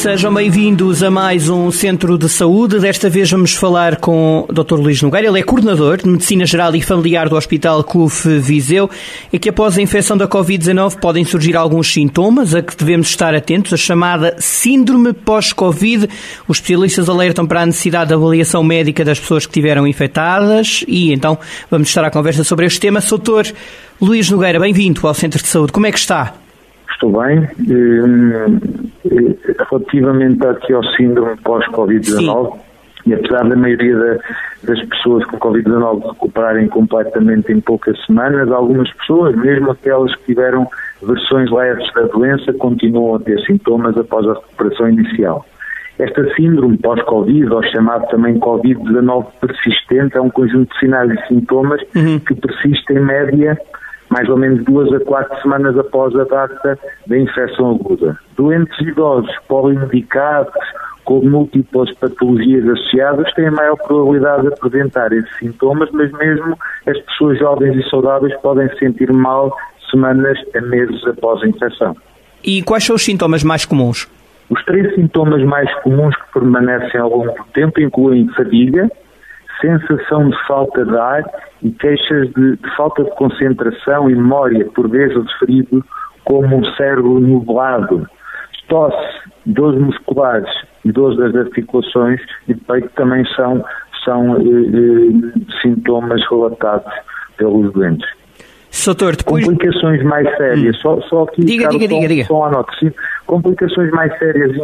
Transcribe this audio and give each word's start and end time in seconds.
Sejam 0.00 0.32
bem-vindos 0.32 1.02
a 1.02 1.10
mais 1.10 1.50
um 1.50 1.70
Centro 1.70 2.16
de 2.16 2.26
Saúde. 2.26 2.78
Desta 2.78 3.10
vez 3.10 3.30
vamos 3.30 3.52
falar 3.52 3.96
com 3.96 4.46
o 4.48 4.50
Dr. 4.50 4.76
Luís 4.76 5.02
Nogueira. 5.02 5.28
Ele 5.28 5.40
é 5.40 5.42
coordenador 5.42 5.98
de 5.98 6.08
Medicina 6.08 6.46
Geral 6.46 6.74
e 6.74 6.80
Familiar 6.80 7.28
do 7.28 7.36
Hospital 7.36 7.84
CUF 7.84 8.26
Viseu 8.38 8.88
e 9.30 9.38
que 9.38 9.50
após 9.50 9.76
a 9.76 9.82
infecção 9.82 10.16
da 10.16 10.26
Covid-19 10.26 10.98
podem 10.98 11.22
surgir 11.22 11.54
alguns 11.54 11.92
sintomas 11.92 12.54
a 12.54 12.62
que 12.62 12.74
devemos 12.74 13.08
estar 13.10 13.34
atentos, 13.34 13.74
a 13.74 13.76
chamada 13.76 14.36
Síndrome 14.38 15.12
pós-Covid. 15.12 16.08
Os 16.48 16.56
especialistas 16.56 17.06
alertam 17.06 17.46
para 17.46 17.60
a 17.60 17.66
necessidade 17.66 18.08
de 18.08 18.14
avaliação 18.14 18.64
médica 18.64 19.04
das 19.04 19.20
pessoas 19.20 19.44
que 19.44 19.52
tiveram 19.52 19.86
infectadas 19.86 20.82
e 20.88 21.12
então 21.12 21.38
vamos 21.70 21.88
estar 21.88 22.06
à 22.06 22.10
conversa 22.10 22.42
sobre 22.42 22.64
este 22.64 22.80
tema. 22.80 23.00
Doutor 23.00 23.46
Luís 24.00 24.30
Nogueira, 24.30 24.58
bem-vindo 24.58 25.06
ao 25.06 25.12
Centro 25.12 25.42
de 25.42 25.48
Saúde. 25.48 25.72
Como 25.72 25.84
é 25.84 25.92
que 25.92 25.98
está? 25.98 26.36
Estou 27.00 27.18
bem. 27.18 27.48
Relativamente 29.70 30.46
aqui 30.46 30.74
ao 30.74 30.84
síndrome 30.84 31.34
pós-Covid-19, 31.38 32.58
e 33.06 33.14
apesar 33.14 33.48
da 33.48 33.56
maioria 33.56 33.96
da, 33.96 34.18
das 34.64 34.86
pessoas 34.86 35.24
com 35.24 35.38
Covid-19 35.38 36.12
recuperarem 36.12 36.68
completamente 36.68 37.50
em 37.50 37.58
poucas 37.58 37.98
semanas, 38.04 38.52
algumas 38.52 38.92
pessoas, 38.92 39.34
mesmo 39.34 39.70
aquelas 39.70 40.14
que 40.16 40.26
tiveram 40.26 40.68
versões 41.02 41.50
leves 41.50 41.90
da 41.94 42.02
doença, 42.02 42.52
continuam 42.52 43.14
a 43.14 43.20
ter 43.20 43.40
sintomas 43.46 43.96
após 43.96 44.28
a 44.28 44.34
recuperação 44.34 44.90
inicial. 44.90 45.46
Esta 45.98 46.34
síndrome 46.34 46.76
pós-Covid, 46.76 47.50
ou 47.50 47.62
chamado 47.62 48.06
também 48.08 48.38
Covid-19 48.38 49.26
persistente, 49.40 50.18
é 50.18 50.20
um 50.20 50.28
conjunto 50.28 50.70
de 50.70 50.78
sinais 50.78 51.10
e 51.10 51.28
sintomas 51.28 51.80
uhum. 51.96 52.18
que 52.18 52.34
persiste 52.34 52.92
em 52.92 53.00
média 53.00 53.58
mais 54.10 54.28
ou 54.28 54.36
menos 54.36 54.64
duas 54.64 54.92
a 54.92 55.00
quatro 55.00 55.40
semanas 55.40 55.78
após 55.78 56.14
a 56.16 56.24
data 56.24 56.78
da 57.06 57.18
infecção 57.18 57.70
aguda. 57.70 58.18
Doentes 58.36 58.78
idosos 58.80 59.34
polimedicados 59.48 60.52
com 61.04 61.20
múltiplas 61.22 61.92
patologias 61.94 62.68
associadas 62.68 63.32
têm 63.34 63.46
a 63.46 63.50
maior 63.50 63.76
probabilidade 63.76 64.42
de 64.42 64.48
apresentar 64.48 65.12
esses 65.12 65.34
sintomas, 65.38 65.88
mas 65.92 66.10
mesmo 66.12 66.56
as 66.86 66.98
pessoas 66.98 67.38
jovens 67.38 67.76
e 67.76 67.88
saudáveis 67.88 68.36
podem 68.40 68.68
sentir 68.78 69.12
mal 69.12 69.56
semanas 69.90 70.38
a 70.54 70.60
meses 70.60 71.04
após 71.06 71.42
a 71.42 71.48
infecção. 71.48 71.96
E 72.44 72.62
quais 72.62 72.84
são 72.84 72.96
os 72.96 73.04
sintomas 73.04 73.42
mais 73.42 73.64
comuns? 73.64 74.08
Os 74.48 74.64
três 74.64 74.94
sintomas 74.94 75.42
mais 75.44 75.72
comuns 75.82 76.14
que 76.16 76.32
permanecem 76.32 77.00
ao 77.00 77.10
longo 77.10 77.32
do 77.32 77.44
tempo 77.52 77.80
incluem 77.80 78.28
fadiga, 78.28 78.90
sensação 79.60 80.30
de 80.30 80.46
falta 80.46 80.84
de 80.84 80.96
ar 80.96 81.24
e 81.62 81.70
queixas 81.70 82.28
de, 82.32 82.56
de 82.56 82.76
falta 82.76 83.04
de 83.04 83.10
concentração 83.16 84.10
e 84.10 84.14
memória, 84.14 84.66
por 84.74 84.88
vezes 84.88 85.16
referido 85.16 85.84
como 86.24 86.56
um 86.56 86.64
cérebro 86.76 87.20
nublado, 87.20 88.06
tosse, 88.68 89.20
dores 89.46 89.80
musculares 89.80 90.50
e 90.84 90.92
dores 90.92 91.18
das 91.18 91.34
articulações 91.34 92.20
e 92.48 92.54
peito 92.54 92.88
também 92.94 93.24
são, 93.34 93.64
são 94.04 94.36
eh, 94.36 94.40
eh, 94.40 95.40
sintomas 95.62 96.22
relatados 96.30 96.92
pelos 97.36 97.72
doentes. 97.72 98.08
Soutor, 98.70 99.16
depois... 99.16 99.44
Complicações 99.44 100.02
mais 100.04 100.28
sérias, 100.36 100.76
hum. 100.76 100.80
só, 100.80 101.00
só 101.02 101.22
aqui, 101.24 101.44
diga, 101.44 101.68
diga, 101.68 101.88
só, 101.88 101.94
diga, 101.94 102.08
diga. 102.08 102.24
só 102.24 102.66
sim, 102.78 102.92
complicações 103.26 103.90
mais 103.90 104.16
sérias 104.18 104.56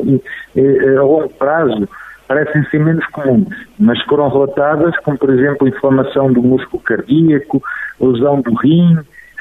e, 0.55 0.97
a 0.97 1.03
longo 1.03 1.29
prazo 1.31 1.89
parecem 2.27 2.65
ser 2.71 2.79
menos 2.79 3.05
comuns, 3.07 3.55
mas 3.79 4.01
foram 4.05 4.29
relatadas, 4.29 4.97
como 4.99 5.19
por 5.19 5.31
exemplo 5.31 5.69
inflamação 5.69 6.33
do 6.33 6.43
músculo 6.43 6.83
cardíaco, 6.83 7.63
lesão 8.01 8.41
do 8.41 8.55
rim, 8.55 8.99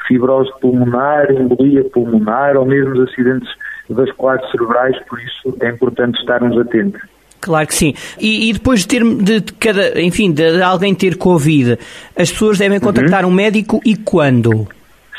fibrose 0.07 0.51
pulmonar, 0.61 1.31
embolia 1.31 1.83
pulmonar 1.85 2.55
ou 2.57 2.65
mesmo 2.65 3.01
acidentes 3.01 3.49
vasculares 3.89 4.49
cerebrais, 4.51 4.97
por 5.07 5.19
isso 5.19 5.57
é 5.61 5.69
importante 5.69 6.19
estarmos 6.19 6.57
atentos. 6.57 7.01
Claro 7.41 7.67
que 7.67 7.75
sim. 7.75 7.93
E, 8.19 8.49
e 8.49 8.53
depois 8.53 8.81
de 8.81 8.87
ter 8.87 9.03
de, 9.03 9.39
de, 9.39 9.53
cada, 9.53 10.01
enfim, 10.01 10.31
de 10.31 10.61
alguém 10.61 10.95
ter 10.95 11.15
Covid, 11.15 11.77
as 12.17 12.31
pessoas 12.31 12.57
devem 12.57 12.79
contactar 12.79 13.23
uhum. 13.23 13.31
um 13.31 13.33
médico 13.33 13.79
e 13.85 13.95
quando? 13.95 14.67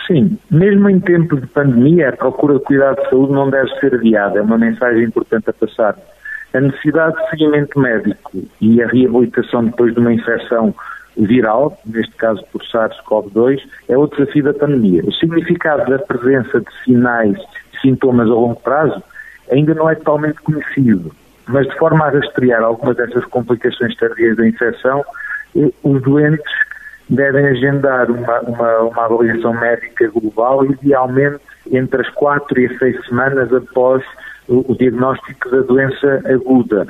Sim, 0.07 0.37
mesmo 0.51 0.89
em 0.89 0.99
tempos 1.01 1.41
de 1.41 1.47
pandemia, 1.49 2.09
a 2.09 2.13
procura 2.13 2.55
de 2.55 2.61
cuidado 2.61 3.01
de 3.03 3.11
saúde 3.11 3.33
não 3.33 3.51
deve 3.51 3.69
ser 3.79 3.95
adiada. 3.95 4.39
É 4.39 4.43
uma 4.43 4.59
mensagem 4.59 5.05
importante 5.05 5.51
a 5.51 5.53
passar. 5.53 5.97
A 6.57 6.61
necessidade 6.61 7.15
de 7.23 7.29
seguimento 7.29 7.79
médico 7.79 8.33
e 8.63 8.83
a 8.83 8.87
reabilitação 8.87 9.67
depois 9.67 9.93
de 9.93 10.01
uma 10.01 10.11
infecção 10.11 10.75
viral, 11.15 11.79
neste 11.85 12.15
caso 12.17 12.43
por 12.51 12.63
SARS-CoV-2, 12.63 13.61
é 13.91 13.99
o 13.99 14.07
desafio 14.07 14.45
da 14.45 14.55
pandemia. 14.55 15.03
O 15.05 15.13
significado 15.13 15.91
da 15.91 15.99
presença 15.99 16.61
de 16.61 16.67
sinais, 16.83 17.37
sintomas 17.83 18.31
a 18.31 18.33
longo 18.33 18.59
prazo, 18.63 19.03
ainda 19.53 19.75
não 19.75 19.91
é 19.91 19.97
totalmente 19.97 20.41
conhecido, 20.41 21.15
mas 21.47 21.67
de 21.69 21.77
forma 21.77 22.07
a 22.07 22.11
rastrear 22.11 22.63
algumas 22.63 22.97
dessas 22.97 23.27
complicações 23.27 23.95
tardias 23.95 24.39
da 24.39 24.49
infecção, 24.49 25.05
eh, 25.55 25.71
os 25.83 26.01
doentes 26.01 26.53
devem 27.11 27.49
agendar 27.49 28.11
uma, 28.11 28.41
uma, 28.41 28.79
uma 28.79 29.05
avaliação 29.05 29.53
médica 29.53 30.09
global, 30.09 30.65
idealmente 30.65 31.39
entre 31.71 32.01
as 32.01 32.09
quatro 32.15 32.59
e 32.59 32.65
as 32.65 32.79
seis 32.79 32.97
semanas 33.05 33.53
após 33.53 34.03
o, 34.49 34.73
o 34.73 34.77
diagnóstico 34.77 35.51
da 35.51 35.61
doença 35.61 36.23
aguda. 36.27 36.87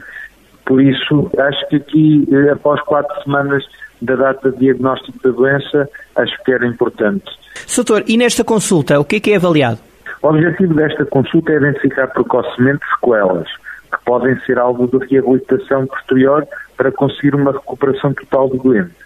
Por 0.65 0.83
isso, 0.83 1.31
acho 1.39 1.69
que 1.69 1.77
aqui, 1.77 2.29
eh, 2.31 2.51
após 2.51 2.81
quatro 2.83 3.23
semanas 3.23 3.65
da 4.03 4.17
data 4.17 4.51
de 4.51 4.59
diagnóstico 4.59 5.19
da 5.23 5.31
doença, 5.31 5.89
acho 6.17 6.45
que 6.45 6.53
era 6.53 6.67
importante. 6.67 7.25
Soutor, 7.67 8.03
e 8.07 8.17
nesta 8.17 8.45
consulta, 8.45 8.99
o 8.99 9.05
que 9.05 9.17
é 9.17 9.21
que 9.21 9.33
é 9.33 9.37
avaliado? 9.37 9.79
O 10.23 10.29
objetivo 10.29 10.75
desta 10.75 11.05
consulta 11.05 11.53
é 11.53 11.57
identificar 11.57 12.09
precocemente 12.09 12.85
sequelas, 12.95 13.49
que 13.49 14.05
podem 14.05 14.39
ser 14.41 14.59
alvo 14.59 14.87
de 14.87 15.07
reabilitação 15.07 15.87
posterior 15.87 16.47
para 16.77 16.91
conseguir 16.91 17.35
uma 17.35 17.53
recuperação 17.53 18.13
total 18.13 18.49
do 18.49 18.59
doente. 18.59 19.06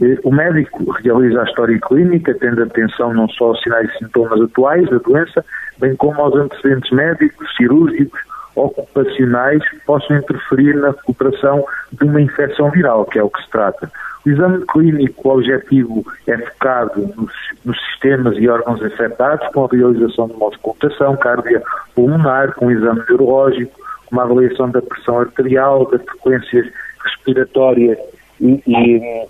Eh, 0.00 0.18
o 0.24 0.30
médico 0.30 0.90
realiza 1.02 1.40
a 1.40 1.44
história 1.44 1.78
clínica, 1.80 2.34
tendo 2.34 2.62
atenção 2.62 3.12
não 3.12 3.28
só 3.28 3.46
aos 3.46 3.62
sinais 3.62 3.90
e 3.94 3.98
sintomas 3.98 4.40
atuais 4.40 4.88
da 4.88 4.98
doença, 4.98 5.44
bem 5.78 5.94
como 5.96 6.20
aos 6.20 6.34
antecedentes 6.34 6.90
médicos, 6.90 7.48
cirúrgicos, 7.56 8.20
ocupacionais 8.54 9.66
que 9.68 9.78
possam 9.80 10.16
interferir 10.16 10.74
na 10.76 10.88
recuperação 10.88 11.64
de 11.92 12.04
uma 12.04 12.20
infecção 12.20 12.70
viral, 12.70 13.04
que 13.04 13.18
é 13.18 13.22
o 13.22 13.30
que 13.30 13.42
se 13.42 13.50
trata. 13.50 13.90
O 14.24 14.28
exame 14.28 14.64
clínico 14.66 15.28
o 15.28 15.32
objetivo 15.32 16.04
é 16.26 16.36
focado 16.36 17.00
nos, 17.16 17.32
nos, 17.64 17.80
sistemas 17.86 18.36
e 18.36 18.48
órgãos 18.48 18.82
afetados, 18.82 19.46
com 19.48 19.64
a 19.64 19.68
realização 19.68 20.28
de 20.28 20.34
uma 20.34 20.46
auscultação 20.46 21.16
cardiopulmonar, 21.16 22.54
com 22.54 22.66
um 22.66 22.70
exame 22.70 23.02
neurológico, 23.08 23.72
com 24.06 24.16
uma 24.16 24.24
avaliação 24.24 24.70
da 24.70 24.82
pressão 24.82 25.20
arterial, 25.20 25.90
das 25.90 26.02
frequências 26.02 26.66
respiratórias 27.02 27.98
e, 28.40 28.62
e, 28.66 29.26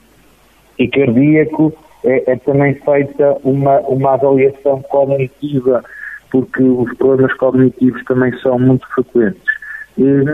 e 0.81 0.89
cardíaco. 0.89 1.73
É, 2.03 2.33
é 2.33 2.37
também 2.37 2.75
feita 2.75 3.37
uma, 3.45 3.79
uma 3.81 4.15
avaliação 4.15 4.81
cognitiva 4.83 5.85
porque 6.31 6.63
os 6.63 6.97
problemas 6.97 7.35
cognitivos 7.35 8.03
também 8.05 8.33
são 8.39 8.59
muito 8.59 8.87
frequentes. 8.89 9.43
E, 9.99 10.25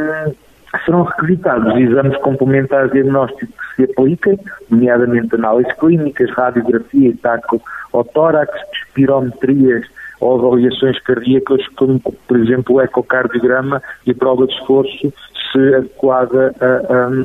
serão 0.84 1.04
requisitados 1.04 1.74
exames 1.76 2.16
complementares 2.18 2.92
diagnósticos 2.92 3.48
que 3.48 3.86
se 3.86 3.90
apliquem, 3.90 4.38
nomeadamente 4.70 5.34
análises 5.34 5.72
clínicas, 5.74 6.30
radiografia, 6.32 7.14
taco 7.22 7.60
ou 7.92 8.04
tórax, 8.04 8.52
espirometrias 8.72 9.86
ou 10.20 10.38
avaliações 10.38 10.98
cardíacas, 11.00 11.66
como, 11.76 11.98
por 12.00 12.36
exemplo, 12.38 12.76
o 12.76 12.80
ecocardiograma 12.80 13.82
e 14.06 14.14
prova 14.14 14.46
de 14.46 14.54
esforço, 14.54 15.12
se 15.52 15.74
adequada 15.74 16.54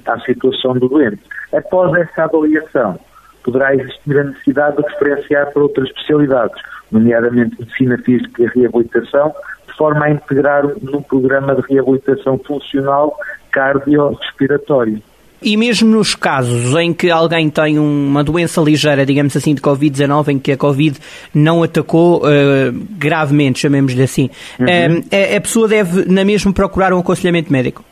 à 0.06 0.20
situação 0.22 0.74
do 0.74 0.88
doente. 0.88 1.22
Após 1.54 1.94
essa 1.96 2.24
avaliação, 2.24 3.00
poderá 3.44 3.76
existir 3.76 4.18
a 4.18 4.24
necessidade 4.24 4.78
de 4.78 4.84
referenciar 4.84 5.52
para 5.52 5.62
outras 5.62 5.88
especialidades, 5.90 6.62
nomeadamente 6.92 7.60
medicina 7.60 7.98
física 8.00 8.44
e 8.44 8.48
reabilitação, 8.48 9.34
de 9.68 9.78
forma 9.78 10.06
a 10.06 10.12
integrar 10.12 10.64
no 10.82 11.02
programa 11.02 11.56
de 11.56 11.62
reabilitação 11.70 12.38
funcional 12.38 13.16
cardiorrespiratória. 13.52 15.02
E 15.44 15.58
mesmo 15.58 15.90
nos 15.90 16.14
casos 16.14 16.76
em 16.76 16.94
que 16.94 17.10
alguém 17.10 17.50
tem 17.50 17.80
uma 17.80 18.24
doença 18.24 18.62
ligeira, 18.62 19.04
digamos 19.04 19.36
assim, 19.36 19.56
de 19.56 19.62
Covid-19, 19.62 20.28
em 20.28 20.40
que 20.40 20.52
a 20.52 20.58
Covid 20.58 21.00
não 21.34 21.64
atacou 21.64 22.20
uh, 22.20 22.72
gravemente, 22.92 23.60
chamemos-lhe 23.60 24.04
assim, 24.04 24.30
uhum. 24.60 25.00
uh, 25.00 25.36
a, 25.36 25.42
pessoa 25.42 25.68
deve, 25.68 26.06
na 26.06 26.24
mesma, 26.24 26.54
procurar 26.54 26.94
um 26.94 27.00
aconselhamento 27.00 27.52
médico? 27.52 27.84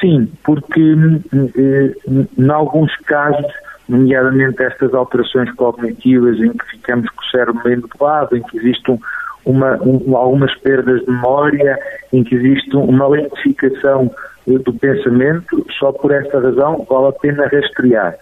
Sim, 0.00 0.30
porque 0.44 0.80
uh, 0.80 2.28
em 2.38 2.50
alguns 2.50 2.94
casos 2.98 3.50
nomeadamente 3.88 4.62
estas 4.62 4.94
alterações 4.94 5.50
cognitivas 5.52 6.38
em 6.38 6.52
que 6.52 6.64
ficamos 6.70 7.08
com 7.10 7.22
o 7.22 7.30
cérebro 7.30 7.62
meio 7.64 7.80
nublado, 7.80 8.36
em 8.36 8.42
que 8.42 8.58
existe 8.58 8.90
um, 8.90 8.98
uma, 9.44 9.76
um, 9.82 10.16
algumas 10.16 10.54
perdas 10.60 11.00
de 11.00 11.10
memória, 11.10 11.78
em 12.12 12.22
que 12.22 12.34
existe 12.34 12.76
uma 12.76 13.08
lentificação 13.08 14.10
do 14.46 14.72
pensamento, 14.74 15.64
só 15.78 15.92
por 15.92 16.12
esta 16.12 16.40
razão 16.40 16.84
vale 16.88 17.08
a 17.08 17.12
pena 17.12 17.46
rastrear. 17.46 18.16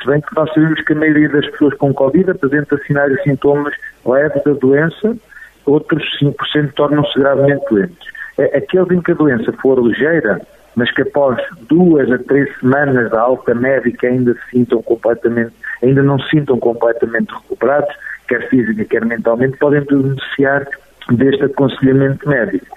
Se 0.00 0.06
bem 0.06 0.20
que 0.20 0.34
nós 0.36 0.52
sabemos 0.52 0.80
que 0.82 0.92
a 0.92 0.96
maioria 0.96 1.28
das 1.28 1.46
pessoas 1.50 1.74
com 1.74 1.94
Covid 1.94 2.30
apresenta 2.30 2.76
sinais 2.86 3.12
e 3.12 3.22
sintomas 3.22 3.74
leves 4.04 4.42
da 4.44 4.52
doença, 4.52 5.16
outros 5.64 6.04
5% 6.22 6.72
tornam-se 6.74 7.18
gravemente 7.18 7.64
doentes. 7.70 8.08
É, 8.38 8.58
aqueles 8.58 8.90
em 8.90 9.00
que 9.00 9.12
a 9.12 9.14
doença 9.14 9.52
for 9.54 9.78
ligeira, 9.82 10.40
mas 10.76 10.92
que 10.92 11.02
após 11.02 11.42
duas 11.68 12.10
a 12.12 12.18
três 12.18 12.54
semanas 12.58 13.10
da 13.10 13.20
alta 13.20 13.54
médica 13.54 14.06
ainda 14.06 14.34
se 14.34 14.50
sintam 14.50 14.82
completamente, 14.82 15.52
ainda 15.82 16.02
não 16.02 16.18
se 16.20 16.28
sintam 16.28 16.58
completamente 16.58 17.32
recuperados, 17.32 17.92
quer 18.28 18.48
física, 18.48 18.84
quer 18.84 19.04
mentalmente, 19.04 19.56
podem 19.56 19.80
beneficiar 19.80 20.66
deste 21.10 21.44
aconselhamento 21.44 22.28
médico. 22.28 22.76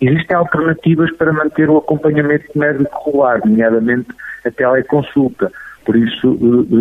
Existem 0.00 0.36
alternativas 0.36 1.14
para 1.16 1.32
manter 1.32 1.68
o 1.68 1.78
acompanhamento 1.78 2.46
médico 2.54 3.04
regular, 3.04 3.40
nomeadamente 3.44 4.08
a 4.44 4.50
teleconsulta. 4.50 5.52
Por 5.84 5.96
isso, 5.96 6.38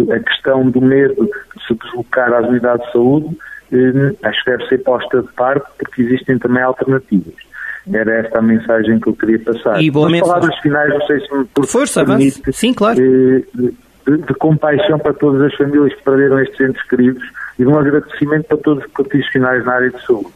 eh, 0.09 0.13
eh, 0.13 0.15
a 0.15 0.19
questão 0.19 0.69
do 0.69 0.81
medo 0.81 1.25
de 1.25 1.67
se 1.67 1.73
deslocar 1.73 2.33
às 2.33 2.47
unidades 2.47 2.85
de 2.87 2.91
saúde, 2.93 3.37
eh, 3.71 4.15
acho 4.23 4.43
que 4.43 4.51
deve 4.51 4.67
ser 4.67 4.77
posta 4.79 5.21
de 5.21 5.31
parte, 5.33 5.65
porque 5.77 6.01
existem 6.01 6.39
também 6.39 6.63
alternativas. 6.63 7.42
Era 7.91 8.19
esta 8.19 8.39
a 8.39 8.41
mensagem 8.41 8.99
que 8.99 9.09
eu 9.09 9.15
queria 9.15 9.39
passar. 9.39 9.81
E 9.81 9.91
boa 9.91 10.09
mensagem. 10.09 10.33
palavras 10.33 10.59
finais, 10.59 10.89
não 10.89 11.01
sei 11.05 11.19
se 11.19 11.35
me 11.35 11.45
por 11.45 11.65
Força, 11.65 12.05
permite, 12.05 12.41
Sim, 12.53 12.73
claro. 12.73 12.95
De, 12.95 13.45
de, 13.53 14.17
de, 14.17 14.33
compaixão 14.35 14.97
para 14.99 15.13
todas 15.13 15.41
as 15.41 15.53
famílias 15.55 15.93
que 15.93 16.03
perderam 16.03 16.39
estes 16.39 16.59
entes 16.61 16.81
queridos 16.83 17.23
e 17.59 17.63
de 17.63 17.67
um 17.67 17.77
agradecimento 17.77 18.45
para 18.45 18.57
todos 18.57 18.85
os 18.85 18.91
profissionais 18.91 19.65
na 19.65 19.73
área 19.73 19.89
de 19.89 20.05
saúde. 20.05 20.31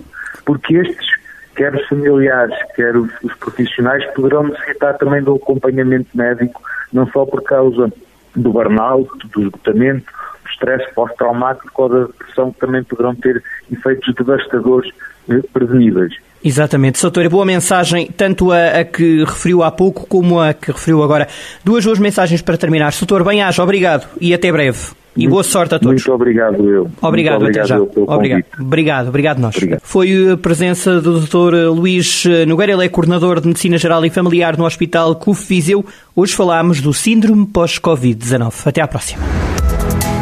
Porque 0.45 0.75
estes, 0.75 1.07
quer 1.55 1.73
os 1.73 1.87
familiares, 1.87 2.55
quer 2.75 2.95
os, 2.97 3.09
os 3.23 3.33
profissionais, 3.35 4.05
poderão 4.13 4.43
necessitar 4.43 4.97
também 4.97 5.23
do 5.23 5.35
acompanhamento 5.35 6.09
médico, 6.13 6.61
não 6.91 7.07
só 7.11 7.25
por 7.25 7.43
causa 7.43 7.91
do 8.35 8.51
burnout, 8.51 9.09
do 9.29 9.43
esgotamento, 9.43 10.05
do 10.43 10.49
stress 10.49 10.85
pós-traumático 10.93 11.81
ou 11.81 11.89
da 11.89 12.03
depressão, 12.05 12.51
que 12.51 12.59
também 12.59 12.83
poderão 12.83 13.15
ter 13.15 13.41
efeitos 13.71 14.13
devastadores 14.15 14.91
eh, 15.29 15.41
preveníveis. 15.51 16.13
Exatamente. 16.47 16.97
Soutor, 16.97 17.27
boa 17.29 17.45
mensagem, 17.45 18.07
tanto 18.15 18.53
a, 18.53 18.79
a, 18.79 18.85
que 18.85 19.25
referiu 19.25 19.63
há 19.63 19.69
pouco 19.69 20.07
como 20.07 20.39
a 20.39 20.53
que 20.53 20.71
referiu 20.71 21.03
agora. 21.03 21.27
Duas 21.63 21.83
boas 21.83 21.99
mensagens 21.99 22.41
para 22.41 22.55
terminar. 22.55 22.93
Soutor, 22.93 23.21
bem-aja, 23.25 23.61
obrigado 23.61 24.07
e 24.21 24.33
até 24.33 24.49
breve. 24.49 24.79
E 25.13 25.21
muito, 25.21 25.31
boa 25.31 25.43
sorte 25.43 25.75
a 25.75 25.79
todos. 25.79 26.01
Muito 26.05 26.13
obrigado, 26.13 26.69
eu. 26.69 26.89
Obrigado, 27.01 27.41
muito 27.41 27.59
obrigado 27.59 27.59
até 27.59 27.65
já. 27.65 27.79
Obrigado. 27.79 28.45
obrigado, 28.61 29.07
obrigado 29.09 29.39
nós. 29.39 29.55
Obrigado. 29.55 29.81
Foi 29.83 30.31
a 30.31 30.37
presença 30.37 31.01
do 31.01 31.19
Dr. 31.19 31.69
Luís 31.75 32.23
Nogueira, 32.47 32.71
ele 32.71 32.85
é 32.85 32.89
coordenador 32.89 33.41
de 33.41 33.47
Medicina 33.47 33.77
Geral 33.77 34.05
e 34.05 34.09
Familiar 34.09 34.57
no 34.57 34.63
Hospital 34.63 35.15
CUF 35.15 35.49
Viseu. 35.49 35.85
Hoje 36.15 36.33
falámos 36.33 36.79
do 36.79 36.93
Síndrome 36.93 37.45
pós-Covid-19. 37.47 38.53
Até 38.67 38.79
à 38.79 38.87
próxima. 38.87 39.23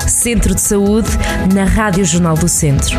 Centro 0.08 0.56
de 0.56 0.62
Saúde, 0.62 1.10
na 1.54 1.66
Rádio 1.66 2.04
Jornal 2.04 2.36
do 2.36 2.48
Centro. 2.48 2.98